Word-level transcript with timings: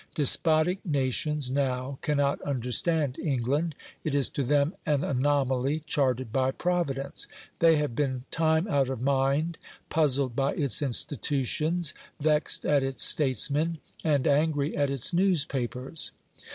Despotic 0.15 0.83
nations 0.83 1.51
now 1.51 1.99
cannot 2.01 2.41
understand 2.41 3.19
England; 3.19 3.75
it 4.03 4.15
is 4.15 4.29
to 4.29 4.41
them 4.43 4.73
an 4.83 5.03
anomaly 5.03 5.83
"chartered 5.85 6.31
by 6.33 6.49
Providence"; 6.49 7.27
they 7.59 7.75
have 7.75 7.95
been 7.95 8.23
time 8.31 8.67
out 8.67 8.89
of 8.89 8.99
mind 8.99 9.59
puzzled 9.91 10.35
by 10.35 10.53
its 10.55 10.81
institutions, 10.81 11.93
vexed 12.19 12.65
at 12.65 12.81
its 12.81 13.03
statesmen, 13.03 13.77
and 14.03 14.25
angry 14.25 14.75
at 14.75 14.89
its 14.89 15.13
newspapers. 15.13 16.11